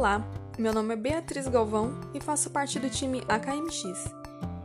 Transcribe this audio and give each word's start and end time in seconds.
Olá, 0.00 0.26
meu 0.58 0.72
nome 0.72 0.94
é 0.94 0.96
Beatriz 0.96 1.46
Galvão 1.46 2.00
e 2.14 2.20
faço 2.22 2.48
parte 2.48 2.78
do 2.78 2.88
time 2.88 3.22
AKMX. 3.28 4.10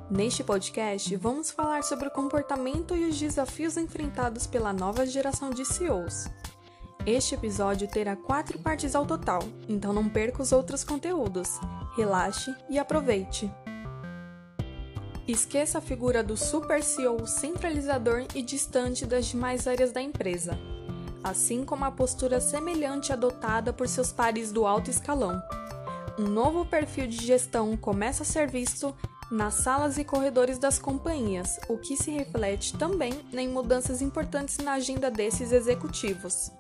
Neste 0.10 0.46
podcast, 0.46 1.14
vamos 1.18 1.52
falar 1.52 1.84
sobre 1.84 2.08
o 2.08 2.12
comportamento 2.12 2.96
e 2.96 3.04
os 3.04 3.20
desafios 3.20 3.76
enfrentados 3.76 4.48
pela 4.48 4.72
nova 4.72 5.06
geração 5.06 5.50
de 5.50 5.66
CEOs. 5.66 6.30
Este 7.06 7.36
episódio 7.36 7.86
terá 7.86 8.16
quatro 8.16 8.58
partes 8.60 8.96
ao 8.96 9.06
total, 9.06 9.42
então 9.68 9.92
não 9.92 10.08
perca 10.08 10.42
os 10.42 10.54
outros 10.54 10.86
conteúdos. 10.86 11.60
Relaxe 11.98 12.56
e 12.70 12.80
aproveite! 12.80 13.52
Esqueça 15.28 15.80
a 15.80 15.82
figura 15.82 16.24
do 16.24 16.38
super 16.38 16.82
CEO 16.82 17.28
centralizador 17.28 18.26
e 18.34 18.42
distante 18.42 19.06
das 19.06 19.26
demais 19.26 19.68
áreas 19.68 19.92
da 19.92 20.02
empresa, 20.02 20.58
assim 21.26 21.66
como 21.66 21.84
a 21.84 21.92
postura 21.92 22.40
semelhante 22.40 23.12
adotada 23.12 23.74
por 23.74 23.88
seus 23.88 24.12
pares 24.12 24.52
do 24.52 24.68
alto 24.68 24.92
escalão. 24.92 25.42
Um 26.20 26.28
novo 26.28 26.64
perfil 26.66 27.08
de 27.08 27.26
gestão 27.26 27.76
começa 27.76 28.22
a 28.22 28.26
ser 28.26 28.48
visto 28.48 28.96
nas 29.32 29.56
salas 29.56 29.98
e 29.98 30.04
corredores 30.04 30.60
das 30.60 30.78
companhias, 30.78 31.60
o 31.68 31.80
que 31.80 31.98
se 31.98 32.12
reflete 32.12 32.78
também 32.78 33.12
em 33.34 33.50
mudanças 33.50 34.04
importantes 34.04 34.60
na 34.60 34.74
agenda 34.74 35.10
desses 35.10 35.52
executivos. 35.52 36.52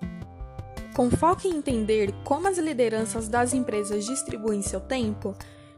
Com 0.95 1.11
foco 1.11 1.47
em 1.47 1.57
entender 1.57 2.11
como 2.23 2.47
as 2.47 2.57
lideranças 2.57 3.27
das 3.27 3.53
empresas 3.53 4.03
distribuem 4.03 4.63
seu 4.63 4.79
tempo, 4.79 5.35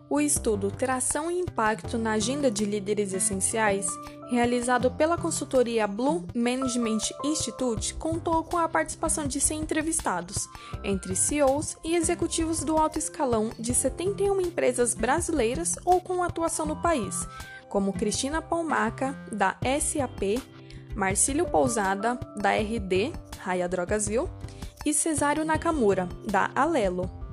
o 0.10 0.20
estudo 0.22 0.72
Tração 0.72 1.30
e 1.30 1.40
Impacto 1.40 1.98
na 1.98 2.14
Agenda 2.14 2.50
de 2.50 2.66
Líderes 2.66 3.14
Essenciais, 3.14 3.88
realizado 4.30 4.90
pela 4.92 5.18
consultoria 5.18 5.88
Blue 5.88 6.26
Management 6.34 7.00
Institute, 7.24 7.94
contou 7.94 8.44
com 8.44 8.58
a 8.58 8.70
participação 8.70 9.28
de 9.28 9.40
100 9.40 9.62
entrevistados, 9.62 10.48
entre 10.84 11.16
CEOs 11.16 11.78
e 11.84 11.96
executivos 11.96 12.64
do 12.64 12.78
alto 12.78 12.98
escalão 12.98 13.52
de 13.60 13.74
71 13.74 14.40
empresas 14.42 14.94
brasileiras 14.94 15.76
ou 15.84 16.00
com 16.00 16.24
atuação 16.24 16.66
no 16.66 16.76
país, 16.82 17.28
como 17.70 17.94
Cristina 17.94 18.42
Palmaca, 18.42 19.14
da 19.32 19.58
SAP, 19.80 20.42
Marcílio 20.96 21.46
Pousada, 21.46 22.18
da 22.38 22.52
RD, 22.52 23.12
Raia 23.40 23.68
Drogasville, 23.68 24.30
e 24.86 24.94
Cesário 24.94 25.44
Nakamura, 25.44 26.08
da 26.26 26.50
Alelo. 26.56 27.27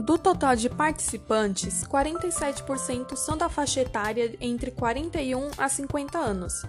Do 0.00 0.16
total 0.16 0.56
de 0.56 0.70
participantes, 0.70 1.84
47% 1.84 3.16
são 3.16 3.36
da 3.36 3.50
faixa 3.50 3.82
etária 3.82 4.34
entre 4.40 4.70
41 4.70 5.50
a 5.58 5.68
50 5.68 6.18
anos, 6.18 6.64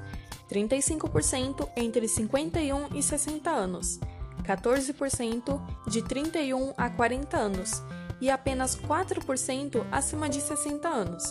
35% 0.51 1.69
entre 1.77 2.09
51 2.09 2.93
e 2.93 3.01
60 3.01 3.49
anos, 3.49 3.99
14% 4.43 5.61
de 5.87 6.01
31 6.01 6.73
a 6.77 6.89
40 6.89 7.37
anos 7.37 7.81
e 8.19 8.29
apenas 8.29 8.75
4% 8.75 9.85
acima 9.89 10.27
de 10.27 10.41
60 10.41 10.89
anos. 10.89 11.23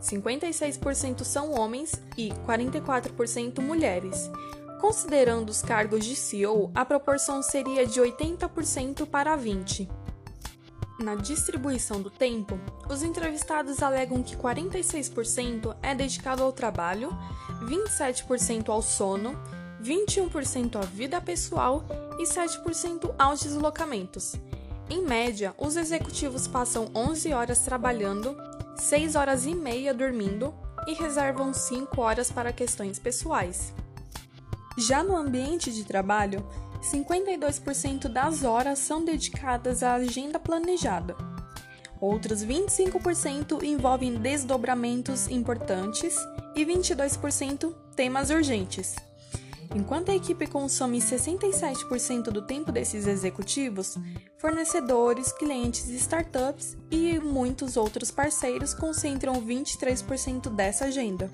56% 0.00 1.22
são 1.22 1.52
homens 1.52 1.92
e 2.18 2.30
44% 2.44 3.60
mulheres. 3.60 4.28
Considerando 4.80 5.50
os 5.50 5.62
cargos 5.62 6.04
de 6.04 6.16
CEO, 6.16 6.72
a 6.74 6.84
proporção 6.84 7.44
seria 7.44 7.86
de 7.86 8.00
80% 8.00 9.06
para 9.06 9.38
20%. 9.38 10.01
Na 10.98 11.14
distribuição 11.14 12.00
do 12.00 12.10
tempo, 12.10 12.58
os 12.88 13.02
entrevistados 13.02 13.82
alegam 13.82 14.22
que 14.22 14.36
46% 14.36 15.74
é 15.82 15.94
dedicado 15.94 16.42
ao 16.42 16.52
trabalho, 16.52 17.10
27% 17.62 18.68
ao 18.68 18.82
sono, 18.82 19.36
21% 19.82 20.76
à 20.76 20.80
vida 20.80 21.20
pessoal 21.20 21.84
e 22.18 22.24
7% 22.24 23.14
aos 23.18 23.40
deslocamentos. 23.42 24.36
Em 24.88 25.02
média, 25.02 25.54
os 25.58 25.76
executivos 25.76 26.46
passam 26.46 26.90
11 26.94 27.32
horas 27.32 27.60
trabalhando, 27.60 28.36
6 28.76 29.16
horas 29.16 29.46
e 29.46 29.54
meia 29.54 29.94
dormindo 29.94 30.54
e 30.86 30.94
reservam 30.94 31.52
5 31.52 32.00
horas 32.00 32.30
para 32.30 32.52
questões 32.52 32.98
pessoais. 32.98 33.72
Já 34.78 35.02
no 35.02 35.16
ambiente 35.16 35.72
de 35.72 35.84
trabalho, 35.84 36.46
52% 36.82 38.08
das 38.08 38.42
horas 38.42 38.80
são 38.80 39.04
dedicadas 39.04 39.82
à 39.82 39.94
agenda 39.94 40.38
planejada. 40.38 41.16
Outros 42.00 42.44
25% 42.44 43.62
envolvem 43.62 44.16
desdobramentos 44.16 45.28
importantes 45.28 46.16
e 46.56 46.64
22% 46.64 47.72
temas 47.94 48.30
urgentes. 48.30 48.96
Enquanto 49.74 50.10
a 50.10 50.14
equipe 50.14 50.46
consome 50.48 50.98
67% 50.98 52.24
do 52.24 52.42
tempo 52.42 52.72
desses 52.72 53.06
executivos, 53.06 53.96
fornecedores, 54.36 55.32
clientes, 55.32 55.88
startups 55.88 56.76
e 56.90 57.18
muitos 57.20 57.76
outros 57.76 58.10
parceiros 58.10 58.74
concentram 58.74 59.40
23% 59.40 60.50
dessa 60.50 60.86
agenda 60.86 61.30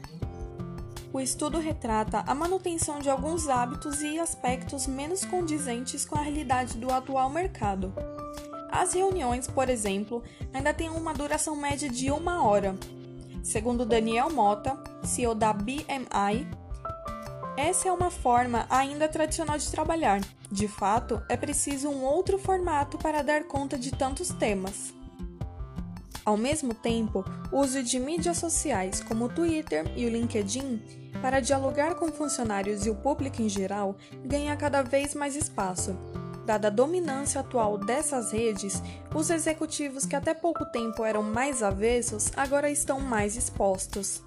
o 1.12 1.20
estudo 1.20 1.58
retrata 1.58 2.22
a 2.26 2.34
manutenção 2.34 3.00
de 3.00 3.08
alguns 3.08 3.48
hábitos 3.48 4.02
e 4.02 4.18
aspectos 4.18 4.86
menos 4.86 5.24
condizentes 5.24 6.04
com 6.04 6.16
a 6.16 6.22
realidade 6.22 6.76
do 6.76 6.92
atual 6.92 7.30
mercado. 7.30 7.92
As 8.70 8.92
reuniões, 8.92 9.46
por 9.46 9.68
exemplo, 9.68 10.22
ainda 10.52 10.74
têm 10.74 10.90
uma 10.90 11.14
duração 11.14 11.56
média 11.56 11.88
de 11.88 12.10
uma 12.10 12.44
hora. 12.44 12.76
Segundo 13.42 13.86
Daniel 13.86 14.30
Mota, 14.30 14.78
CEO 15.02 15.34
da 15.34 15.52
BMI, 15.52 16.46
essa 17.56 17.88
é 17.88 17.92
uma 17.92 18.10
forma 18.10 18.66
ainda 18.68 19.08
tradicional 19.08 19.56
de 19.56 19.70
trabalhar. 19.70 20.20
De 20.52 20.68
fato, 20.68 21.22
é 21.28 21.36
preciso 21.36 21.88
um 21.88 22.04
outro 22.04 22.38
formato 22.38 22.98
para 22.98 23.22
dar 23.22 23.44
conta 23.44 23.78
de 23.78 23.90
tantos 23.90 24.28
temas. 24.28 24.97
Ao 26.28 26.36
mesmo 26.36 26.74
tempo, 26.74 27.24
o 27.50 27.60
uso 27.60 27.82
de 27.82 27.98
mídias 27.98 28.36
sociais 28.36 29.00
como 29.00 29.24
o 29.24 29.28
Twitter 29.30 29.90
e 29.96 30.04
o 30.04 30.10
LinkedIn 30.10 31.10
para 31.22 31.40
dialogar 31.40 31.94
com 31.94 32.12
funcionários 32.12 32.84
e 32.84 32.90
o 32.90 32.94
público 32.94 33.40
em 33.40 33.48
geral 33.48 33.96
ganha 34.26 34.54
cada 34.54 34.82
vez 34.82 35.14
mais 35.14 35.34
espaço. 35.34 35.96
Dada 36.44 36.68
a 36.68 36.70
dominância 36.70 37.40
atual 37.40 37.78
dessas 37.78 38.30
redes, 38.30 38.82
os 39.14 39.30
executivos 39.30 40.04
que 40.04 40.14
até 40.14 40.34
pouco 40.34 40.66
tempo 40.66 41.02
eram 41.02 41.22
mais 41.22 41.62
avessos 41.62 42.30
agora 42.36 42.70
estão 42.70 43.00
mais 43.00 43.34
expostos. 43.34 44.22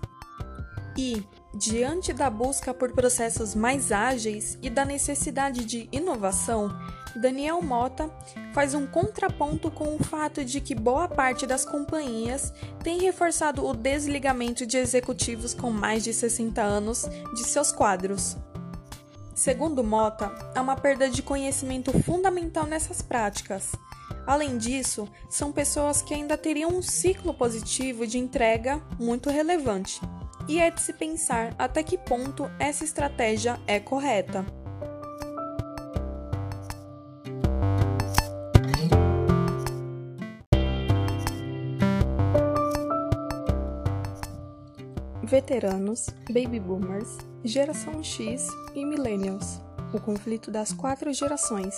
E, 0.97 1.23
diante 1.53 2.13
da 2.13 2.29
busca 2.29 2.73
por 2.73 2.91
processos 2.93 3.53
mais 3.53 3.91
ágeis 3.91 4.57
e 4.61 4.69
da 4.69 4.85
necessidade 4.85 5.65
de 5.65 5.89
inovação, 5.91 6.71
Daniel 7.15 7.61
Mota 7.61 8.09
faz 8.53 8.73
um 8.73 8.87
contraponto 8.87 9.69
com 9.69 9.95
o 9.95 10.03
fato 10.03 10.45
de 10.45 10.61
que 10.61 10.73
boa 10.73 11.07
parte 11.07 11.45
das 11.45 11.65
companhias 11.65 12.53
tem 12.83 13.01
reforçado 13.01 13.65
o 13.65 13.73
desligamento 13.73 14.65
de 14.65 14.77
executivos 14.77 15.53
com 15.53 15.71
mais 15.71 16.03
de 16.03 16.13
60 16.13 16.61
anos 16.61 17.05
de 17.35 17.43
seus 17.43 17.71
quadros. 17.71 18.37
Segundo 19.35 19.83
Mota, 19.83 20.31
há 20.55 20.61
uma 20.61 20.75
perda 20.75 21.09
de 21.09 21.21
conhecimento 21.21 21.91
fundamental 22.03 22.65
nessas 22.65 23.01
práticas. 23.01 23.71
Além 24.25 24.57
disso, 24.57 25.07
são 25.29 25.51
pessoas 25.51 26.01
que 26.01 26.13
ainda 26.13 26.37
teriam 26.37 26.69
um 26.69 26.81
ciclo 26.81 27.33
positivo 27.33 28.05
de 28.05 28.17
entrega 28.17 28.81
muito 28.99 29.29
relevante. 29.29 29.99
E 30.47 30.59
é 30.59 30.69
de 30.69 30.81
se 30.81 30.93
pensar 30.93 31.55
até 31.57 31.83
que 31.83 31.97
ponto 31.97 32.49
essa 32.59 32.83
estratégia 32.83 33.59
é 33.67 33.79
correta. 33.79 34.45
veteranos, 45.31 46.07
baby 46.29 46.59
boomers, 46.59 47.17
geração 47.41 48.03
X 48.03 48.49
e 48.75 48.83
millennials, 48.83 49.61
o 49.93 49.99
conflito 49.99 50.51
das 50.51 50.73
quatro 50.73 51.13
gerações. 51.13 51.73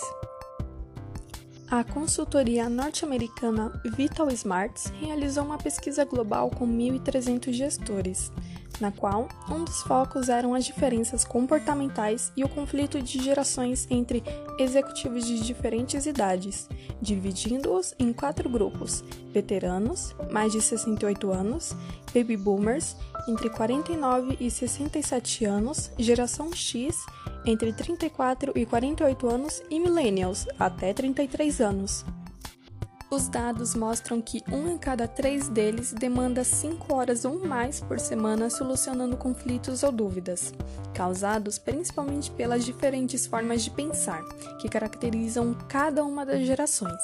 A 1.73 1.83
consultoria 1.83 2.69
norte-americana 2.69 3.81
Vital 3.97 4.29
Smarts 4.29 4.93
realizou 5.01 5.43
uma 5.43 5.57
pesquisa 5.57 6.05
global 6.05 6.51
com 6.51 6.67
1.300 6.67 7.51
gestores, 7.51 8.31
na 8.79 8.91
qual 8.91 9.27
um 9.49 9.63
dos 9.63 9.81
focos 9.81 10.29
eram 10.29 10.53
as 10.53 10.65
diferenças 10.65 11.25
comportamentais 11.25 12.31
e 12.37 12.43
o 12.43 12.47
conflito 12.47 13.01
de 13.01 13.19
gerações 13.19 13.87
entre 13.89 14.21
executivos 14.59 15.25
de 15.25 15.39
diferentes 15.39 16.05
idades, 16.05 16.69
dividindo-os 17.01 17.95
em 17.97 18.13
quatro 18.13 18.47
grupos: 18.47 19.03
veteranos, 19.33 20.15
mais 20.29 20.51
de 20.51 20.61
68 20.61 21.31
anos, 21.31 21.75
baby 22.13 22.37
boomers, 22.37 22.95
entre 23.27 23.49
49 23.49 24.37
e 24.39 24.51
67 24.51 25.43
anos, 25.45 25.89
geração 25.97 26.53
X, 26.53 27.03
entre 27.45 27.73
34 27.73 28.53
e 28.55 28.65
48 28.65 29.27
anos 29.27 29.61
e 29.69 29.79
millennials, 29.79 30.47
até 30.59 30.93
33 30.93 31.61
anos. 31.61 32.05
Os 33.13 33.27
dados 33.27 33.75
mostram 33.75 34.19
que 34.19 34.41
um 34.51 34.71
em 34.71 34.77
cada 34.77 35.07
três 35.07 35.47
deles 35.47 35.93
demanda 35.93 36.43
5 36.43 36.95
horas 36.95 37.25
ou 37.25 37.45
mais 37.45 37.79
por 37.79 37.99
semana 37.99 38.49
solucionando 38.49 39.15
conflitos 39.15 39.83
ou 39.83 39.91
dúvidas, 39.91 40.51
causados 40.95 41.59
principalmente 41.59 42.31
pelas 42.31 42.65
diferentes 42.65 43.27
formas 43.27 43.63
de 43.63 43.69
pensar 43.69 44.23
que 44.59 44.67
caracterizam 44.67 45.53
cada 45.69 46.03
uma 46.03 46.25
das 46.25 46.43
gerações. 46.43 47.03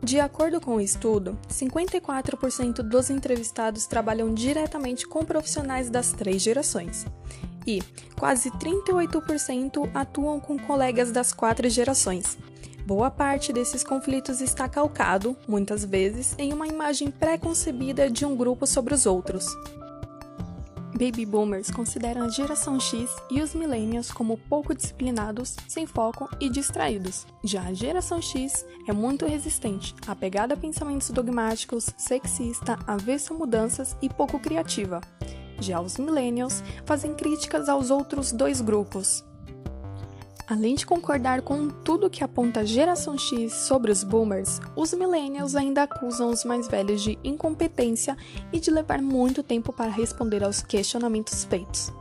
De 0.00 0.20
acordo 0.20 0.60
com 0.60 0.76
o 0.76 0.80
estudo, 0.80 1.36
54% 1.50 2.74
dos 2.82 3.10
entrevistados 3.10 3.84
trabalham 3.84 4.32
diretamente 4.32 5.08
com 5.08 5.24
profissionais 5.24 5.90
das 5.90 6.12
três 6.12 6.40
gerações 6.40 7.04
e 7.68 7.82
quase 8.18 8.50
38% 8.50 9.90
atuam 9.92 10.40
com 10.40 10.58
colegas 10.58 11.12
das 11.12 11.34
quatro 11.34 11.68
gerações. 11.68 12.38
Boa 12.86 13.10
parte 13.10 13.52
desses 13.52 13.84
conflitos 13.84 14.40
está 14.40 14.66
calcado, 14.66 15.36
muitas 15.46 15.84
vezes, 15.84 16.34
em 16.38 16.54
uma 16.54 16.66
imagem 16.66 17.10
pré-concebida 17.10 18.08
de 18.08 18.24
um 18.24 18.34
grupo 18.34 18.66
sobre 18.66 18.94
os 18.94 19.04
outros. 19.04 19.46
Baby 20.92 21.26
Boomers 21.26 21.70
consideram 21.70 22.22
a 22.22 22.28
geração 22.28 22.80
X 22.80 23.08
e 23.30 23.42
os 23.42 23.54
Millennials 23.54 24.10
como 24.10 24.38
pouco 24.48 24.74
disciplinados, 24.74 25.54
sem 25.68 25.86
foco 25.86 26.28
e 26.40 26.48
distraídos. 26.48 27.26
Já 27.44 27.62
a 27.62 27.74
geração 27.74 28.22
X 28.22 28.64
é 28.88 28.92
muito 28.92 29.26
resistente, 29.26 29.94
apegada 30.06 30.54
a 30.54 30.56
pensamentos 30.56 31.10
dogmáticos, 31.10 31.90
sexista, 31.96 32.78
avessa 32.86 33.34
mudanças 33.34 33.94
e 34.00 34.08
pouco 34.08 34.40
criativa. 34.40 35.00
Já 35.60 35.80
os 35.80 35.98
Millennials 35.98 36.62
fazem 36.84 37.14
críticas 37.14 37.68
aos 37.68 37.90
outros 37.90 38.32
dois 38.32 38.60
grupos, 38.60 39.24
Além 40.48 40.74
de 40.74 40.86
concordar 40.86 41.42
com 41.42 41.68
tudo 41.68 42.08
que 42.08 42.24
aponta 42.24 42.60
a 42.60 42.64
geração 42.64 43.18
X 43.18 43.52
sobre 43.52 43.92
os 43.92 44.02
boomers, 44.02 44.62
os 44.74 44.94
millennials 44.94 45.54
ainda 45.54 45.82
acusam 45.82 46.30
os 46.30 46.42
mais 46.42 46.66
velhos 46.66 47.02
de 47.02 47.18
incompetência 47.22 48.16
e 48.50 48.58
de 48.58 48.70
levar 48.70 49.02
muito 49.02 49.42
tempo 49.42 49.74
para 49.74 49.90
responder 49.90 50.42
aos 50.42 50.62
questionamentos 50.62 51.44
feitos. 51.44 51.92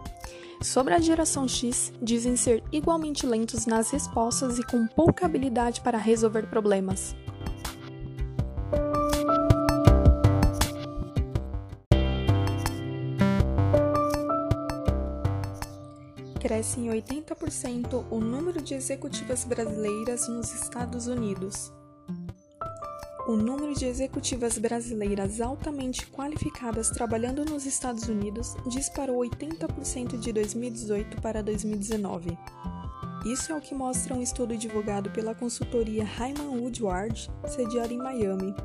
Sobre 0.61 0.93
a 0.93 0.99
geração 0.99 1.45
X, 1.45 1.91
dizem 2.01 2.37
ser 2.37 2.63
igualmente 2.71 3.27
lentos 3.27 3.65
nas 3.65 3.91
respostas 3.91 4.57
e 4.57 4.63
com 4.63 4.87
pouca 4.87 5.25
habilidade 5.25 5.81
para 5.81 5.97
resolver 5.97 6.47
problemas. 6.47 7.13
Cresce 16.57 16.79
em 16.79 16.87
80% 16.87 18.07
o 18.09 18.19
número 18.19 18.59
de 18.59 18.73
executivas 18.73 19.43
brasileiras 19.43 20.27
nos 20.27 20.51
Estados 20.51 21.05
Unidos. 21.05 21.71
O 23.27 23.35
número 23.35 23.75
de 23.75 23.85
executivas 23.85 24.57
brasileiras 24.57 25.39
altamente 25.39 26.07
qualificadas 26.07 26.89
trabalhando 26.89 27.45
nos 27.45 27.67
Estados 27.67 28.07
Unidos 28.09 28.55
disparou 28.67 29.19
80% 29.19 30.17
de 30.17 30.33
2018 30.33 31.21
para 31.21 31.43
2019. 31.43 32.35
Isso 33.23 33.51
é 33.51 33.55
o 33.55 33.61
que 33.61 33.75
mostra 33.75 34.15
um 34.15 34.21
estudo 34.23 34.57
divulgado 34.57 35.11
pela 35.11 35.35
consultoria 35.35 36.05
Hyman 36.05 36.59
Woodward, 36.59 37.29
sediada 37.45 37.93
em 37.93 37.97
Miami, 37.99 38.55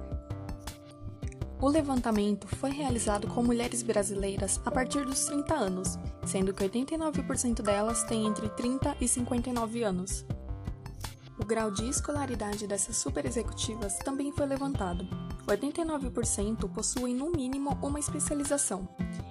o 1.62 1.69
levantamento 1.69 2.49
foi 2.56 2.70
realizado 2.70 3.29
com 3.29 3.41
mulheres 3.41 3.85
brasileiras 3.85 4.61
a 4.64 4.70
partir 4.70 5.05
dos 5.05 5.25
30 5.26 5.55
anos, 5.55 5.97
sendo 6.26 6.53
que 6.53 6.64
89% 6.64 7.62
delas 7.62 8.03
têm 8.03 8.26
entre 8.26 8.49
30 8.49 8.97
e 9.00 9.06
59 9.06 9.85
anos. 9.85 10.25
O 11.38 11.44
grau 11.44 11.70
de 11.70 11.88
escolaridade 11.88 12.67
dessas 12.67 12.97
superexecutivas 12.97 13.97
também 13.99 14.32
foi 14.32 14.44
levantado. 14.44 15.06
89% 15.47 16.69
possuem 16.69 17.14
no 17.14 17.31
mínimo 17.31 17.79
uma 17.81 18.00
especialização, 18.00 18.88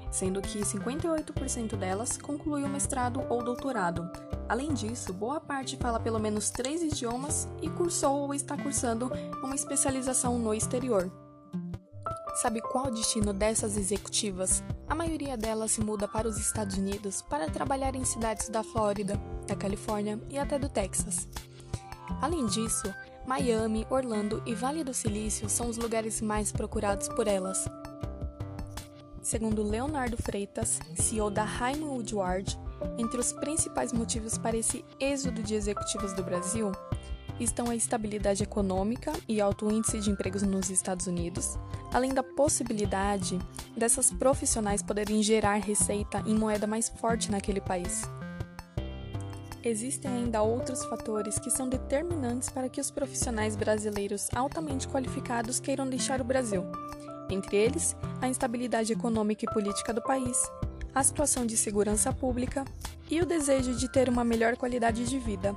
sendo 0.10 0.42
que 0.42 0.60
58% 0.60 1.76
delas 1.76 2.18
concluiu 2.18 2.70
mestrado 2.70 3.22
ou 3.30 3.44
doutorado. 3.44 4.10
Além 4.48 4.74
disso, 4.74 5.12
boa 5.12 5.42
parte 5.42 5.76
fala 5.76 6.00
pelo 6.00 6.20
menos 6.20 6.50
três 6.50 6.82
idiomas 6.82 7.46
e 7.62 7.70
cursou 7.70 8.20
ou 8.22 8.34
está 8.34 8.56
cursando 8.56 9.12
uma 9.44 9.56
especialização 9.56 10.40
no 10.40 10.54
exterior. 10.54 11.12
Sabe 12.34 12.62
qual 12.62 12.88
o 12.88 12.92
destino 12.92 13.34
dessas 13.34 13.76
executivas? 13.76 14.64
A 14.88 14.96
maioria 14.96 15.36
delas 15.36 15.72
se 15.72 15.82
muda 15.82 16.08
para 16.08 16.28
os 16.28 16.38
Estados 16.38 16.78
Unidos 16.78 17.22
para 17.22 17.50
trabalhar 17.50 17.94
em 17.94 18.06
cidades 18.06 18.48
da 18.48 18.64
Flórida, 18.64 19.20
da 19.46 19.56
Califórnia 19.56 20.20
e 20.30 20.40
até 20.40 20.58
do 20.58 20.70
Texas. 20.70 21.28
Além 22.22 22.46
disso, 22.46 22.94
Miami, 23.28 23.86
Orlando 23.90 24.42
e 24.46 24.56
Vale 24.56 24.84
do 24.84 24.94
Silício 24.94 25.50
são 25.50 25.70
os 25.70 25.78
lugares 25.78 26.22
mais 26.22 26.52
procurados 26.52 27.10
por 27.10 27.28
elas. 27.28 27.66
Segundo 29.22 29.62
Leonardo 29.62 30.18
Freitas, 30.18 30.80
CEO 30.96 31.30
da 31.30 31.44
Hyman 31.44 31.90
Woodward, 31.90 32.58
entre 32.98 33.20
os 33.20 33.34
principais 33.34 33.92
motivos 33.94 34.38
para 34.38 34.58
esse 34.58 34.84
êxodo 35.00 35.44
de 35.44 35.54
executivos 35.54 36.14
do 36.14 36.24
Brasil 36.24 36.72
estão 37.44 37.70
a 37.70 37.76
estabilidade 37.76 38.44
econômica 38.44 39.12
e 39.28 39.42
alto 39.42 39.72
índice 39.72 40.00
de 40.00 40.10
empregos 40.10 40.44
nos 40.44 40.70
Estados 40.70 41.08
Unidos, 41.08 41.58
além 41.94 42.14
da 42.14 42.24
possibilidade 42.24 43.40
dessas 43.76 44.12
profissionais 44.12 44.82
poderem 44.82 45.24
gerar 45.24 45.56
receita 45.56 46.24
em 46.26 46.36
moeda 46.36 46.68
mais 46.68 46.90
forte 46.90 47.32
naquele 47.32 47.60
país. 47.60 48.04
Existem 49.64 50.12
ainda 50.12 50.42
outros 50.42 50.84
fatores 50.86 51.38
que 51.38 51.52
são 51.52 51.70
determinantes 51.70 52.50
para 52.50 52.68
que 52.68 52.82
os 52.82 52.90
profissionais 52.90 53.56
brasileiros 53.56 54.28
altamente 54.34 54.88
qualificados 54.88 55.60
queiram 55.60 55.88
deixar 55.88 56.20
o 56.20 56.24
Brasil. 56.24 56.64
Entre 57.30 57.58
eles, 57.58 57.96
a 58.20 58.28
instabilidade 58.28 58.92
econômica 58.92 59.46
e 59.46 59.54
política 59.54 59.94
do 59.94 60.02
país, 60.02 60.38
a 60.94 61.04
situação 61.04 61.46
de 61.46 61.56
segurança 61.56 62.12
pública 62.12 62.66
e 63.10 63.22
o 63.22 63.26
desejo 63.26 63.76
de 63.76 63.90
ter 63.90 64.10
uma 64.10 64.24
melhor 64.24 64.58
qualidade 64.58 65.06
de 65.06 65.20
vida. 65.20 65.56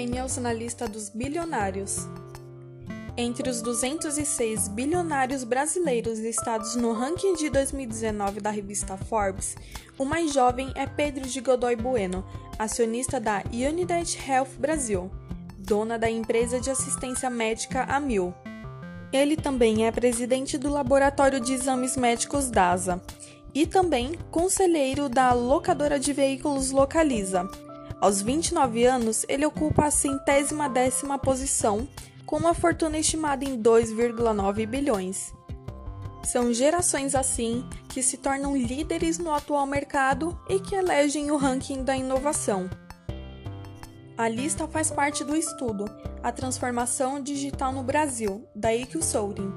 Millennials 0.00 0.38
na 0.38 0.52
lista 0.52 0.88
dos 0.88 1.10
bilionários. 1.10 2.08
Entre 3.16 3.50
os 3.50 3.60
206 3.60 4.68
bilionários 4.68 5.44
brasileiros 5.44 6.18
listados 6.18 6.74
no 6.74 6.92
ranking 6.92 7.34
de 7.34 7.50
2019 7.50 8.40
da 8.40 8.50
revista 8.50 8.96
Forbes, 8.96 9.56
o 9.98 10.04
mais 10.06 10.32
jovem 10.32 10.72
é 10.74 10.86
Pedro 10.86 11.28
de 11.28 11.40
Godoy 11.40 11.76
Bueno, 11.76 12.24
acionista 12.58 13.20
da 13.20 13.42
Unidade 13.52 14.18
Health 14.26 14.56
Brasil, 14.58 15.10
dona 15.58 15.98
da 15.98 16.08
empresa 16.08 16.58
de 16.58 16.70
assistência 16.70 17.28
médica 17.28 17.82
Amil. 17.84 18.32
Ele 19.12 19.36
também 19.36 19.86
é 19.86 19.92
presidente 19.92 20.56
do 20.56 20.70
Laboratório 20.70 21.40
de 21.40 21.52
Exames 21.52 21.96
Médicos 21.96 22.50
DASA 22.50 23.02
e 23.52 23.66
também 23.66 24.14
conselheiro 24.30 25.10
da 25.10 25.32
locadora 25.34 25.98
de 25.98 26.12
veículos 26.12 26.70
Localiza, 26.70 27.50
aos 28.00 28.22
29 28.22 28.86
anos, 28.86 29.26
ele 29.28 29.44
ocupa 29.44 29.84
a 29.84 29.90
centésima 29.90 30.68
décima 30.68 31.18
posição, 31.18 31.86
com 32.24 32.36
uma 32.36 32.54
fortuna 32.54 32.96
estimada 32.96 33.44
em 33.44 33.60
2,9 33.60 34.66
bilhões. 34.66 35.34
São 36.22 36.52
gerações 36.52 37.14
assim 37.14 37.68
que 37.88 38.02
se 38.02 38.16
tornam 38.16 38.56
líderes 38.56 39.18
no 39.18 39.32
atual 39.32 39.66
mercado 39.66 40.38
e 40.48 40.58
que 40.60 40.74
elegem 40.74 41.30
o 41.30 41.36
ranking 41.36 41.82
da 41.82 41.96
inovação. 41.96 42.70
A 44.16 44.28
lista 44.28 44.68
faz 44.68 44.90
parte 44.90 45.24
do 45.24 45.34
estudo 45.34 45.86
A 46.22 46.30
Transformação 46.30 47.22
Digital 47.22 47.72
no 47.72 47.82
Brasil, 47.82 48.46
da 48.54 48.74
IQ 48.74 49.02
Sourin. 49.02 49.52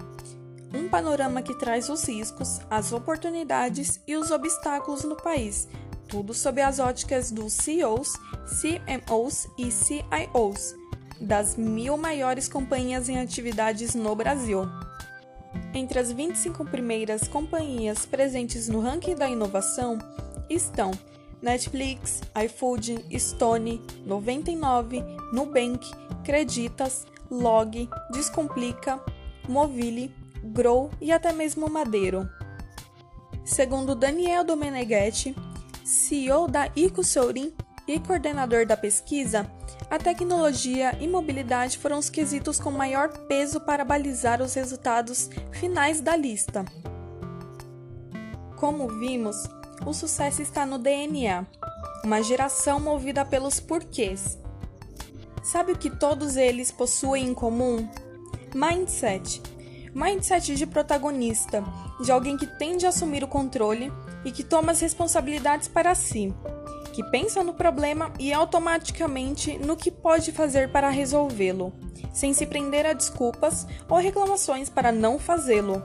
Um 0.74 0.90
panorama 0.90 1.42
que 1.42 1.54
traz 1.60 1.90
os 1.90 2.04
riscos, 2.08 2.60
as 2.70 2.92
oportunidades 2.92 4.02
e 4.08 4.16
os 4.16 4.32
obstáculos 4.32 5.04
no 5.04 5.16
país, 5.16 5.68
tudo 6.14 6.32
sob 6.32 6.62
as 6.62 6.78
óticas 6.78 7.32
dos 7.32 7.54
CEOs, 7.54 8.14
CMOs 8.46 9.48
e 9.58 9.72
CIOs 9.72 10.76
das 11.20 11.56
mil 11.56 11.98
maiores 11.98 12.48
companhias 12.48 13.10
em 13.10 13.18
atividades 13.18 13.96
no 13.96 14.16
Brasil. 14.16 14.62
Entre 15.74 15.98
as 15.98 16.12
25 16.12 16.66
primeiras 16.66 17.28
companhias 17.28 18.06
presentes 18.06 18.68
no 18.68 18.80
ranking 18.80 19.16
da 19.16 19.28
inovação 19.28 19.98
estão 20.48 20.92
Netflix, 21.42 22.22
iFood, 22.46 23.04
Stone, 23.18 23.82
99, 24.06 25.04
Nubank, 25.34 25.84
Creditas, 26.24 27.08
Log, 27.32 27.90
Descomplica, 28.12 29.04
Movile, 29.50 30.14
Grow 30.44 30.92
e 31.02 31.12
até 31.12 31.34
mesmo 31.34 31.68
Madeiro. 31.68 32.30
Segundo 33.44 33.96
Daniel 33.96 34.44
Domeneghetti, 34.44 35.36
CEO 35.84 36.48
da 36.48 36.70
IcoSourin 36.76 37.54
e 37.88 38.00
coordenador 38.00 38.66
da 38.66 38.78
pesquisa, 38.78 39.50
a 39.90 39.98
tecnologia 40.00 40.98
e 41.00 41.08
mobilidade 41.08 41.78
foram 41.78 42.00
os 42.00 42.10
quesitos 42.10 42.60
com 42.60 42.72
maior 42.72 43.10
peso 43.28 43.60
para 43.60 43.84
balizar 43.84 44.42
os 44.42 44.54
resultados 44.54 45.30
finais 45.52 46.00
da 46.00 46.16
lista. 46.16 46.66
Como 48.56 48.88
vimos, 48.88 49.36
o 49.86 49.94
sucesso 49.94 50.42
está 50.42 50.66
no 50.66 50.80
DNA, 50.80 51.46
uma 52.04 52.24
geração 52.24 52.80
movida 52.80 53.26
pelos 53.26 53.60
porquês. 53.60 54.40
Sabe 55.44 55.74
o 55.74 55.78
que 55.78 55.90
todos 55.90 56.38
eles 56.38 56.72
possuem 56.72 57.28
em 57.28 57.34
comum? 57.34 57.88
Mindset. 58.56 59.42
Mindset 59.94 60.56
de 60.56 60.66
protagonista, 60.66 61.64
de 62.02 62.12
alguém 62.12 62.38
que 62.38 62.48
tende 62.48 62.86
a 62.86 62.90
assumir 62.90 63.24
o 63.24 63.28
controle 63.28 63.92
e 64.26 64.32
que 64.32 64.44
toma 64.44 64.72
as 64.72 64.80
responsabilidades 64.80 65.68
para 65.68 65.94
si, 65.96 66.34
que 66.94 67.04
pensa 67.06 67.44
no 67.44 67.54
problema 67.54 68.12
e 68.20 68.32
automaticamente 68.32 69.58
no 69.58 69.76
que 69.76 69.92
pode 69.92 70.32
fazer 70.32 70.72
para 70.72 70.90
resolvê-lo, 70.90 71.74
sem 72.14 72.34
se 72.34 72.46
prender 72.46 72.86
a 72.86 72.94
desculpas 72.94 73.68
ou 73.90 73.98
reclamações 73.98 74.70
para 74.70 74.92
não 74.92 75.18
fazê-lo. 75.18 75.84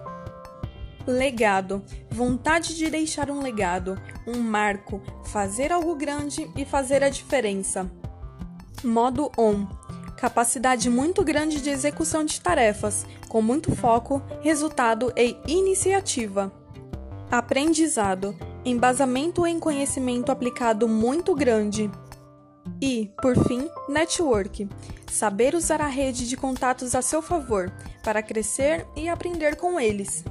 Legado, 1.07 1.83
vontade 2.11 2.77
de 2.77 2.91
deixar 2.91 3.31
um 3.31 3.41
legado, 3.41 3.99
um 4.27 4.39
marco, 4.41 5.01
fazer 5.25 5.73
algo 5.73 5.95
grande 5.95 6.51
e 6.55 6.65
fazer 6.67 7.03
a 7.03 7.09
diferença. 7.09 7.91
Modo 8.85 9.33
ON 9.37 9.67
capacidade 10.19 10.91
muito 10.91 11.23
grande 11.23 11.61
de 11.61 11.71
execução 11.71 12.25
de 12.25 12.41
tarefas, 12.41 13.07
com 13.29 13.41
muito 13.41 13.75
foco, 13.77 14.21
resultado 14.41 15.13
e 15.17 15.37
iniciativa. 15.47 16.53
Aprendizado, 17.31 18.35
embasamento 18.65 19.47
em 19.47 19.61
conhecimento 19.61 20.33
aplicado 20.33 20.89
muito 20.89 21.35
grande. 21.35 21.91
E, 22.81 23.13
por 23.21 23.37
fim, 23.47 23.69
network, 23.87 24.67
saber 25.13 25.55
usar 25.55 25.83
a 25.83 25.87
rede 25.87 26.27
de 26.27 26.39
contatos 26.39 26.95
a 26.95 27.03
seu 27.03 27.21
favor 27.21 27.71
para 28.03 28.23
crescer 28.23 28.87
e 28.97 29.11
aprender 29.11 29.57
com 29.57 29.79
eles. 29.79 30.25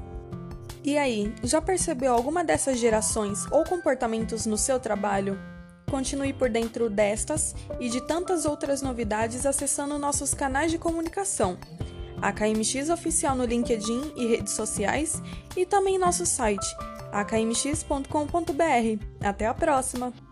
E 0.84 0.98
aí, 0.98 1.32
já 1.44 1.62
percebeu 1.62 2.12
alguma 2.12 2.44
dessas 2.44 2.80
gerações 2.80 3.46
ou 3.52 3.64
comportamentos 3.64 4.48
no 4.48 4.58
seu 4.58 4.80
trabalho? 4.80 5.38
Continue 5.92 6.34
por 6.34 6.50
dentro 6.50 6.90
destas 6.90 7.54
e 7.80 7.90
de 7.90 8.02
tantas 8.02 8.44
outras 8.44 8.82
novidades 8.82 9.46
acessando 9.46 10.00
nossos 10.00 10.34
canais 10.34 10.72
de 10.72 10.80
comunicação, 10.80 11.60
a 12.22 12.32
KMX 12.32 12.90
Oficial 12.90 13.36
no 13.36 13.46
LinkedIn 13.46 14.14
e 14.16 14.28
redes 14.28 14.54
sociais 14.54 15.22
e 15.56 15.66
também 15.66 15.98
nosso 15.98 16.26
site 16.26 16.66
akmx.com.br. 17.12 18.06
Até 19.22 19.46
a 19.46 19.54
próxima! 19.54 20.27